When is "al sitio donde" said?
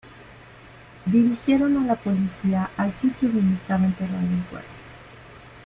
2.75-3.53